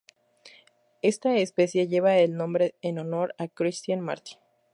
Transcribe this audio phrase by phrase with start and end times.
[1.03, 4.31] Esta especie lleva el nombre en honor a Christian Marty.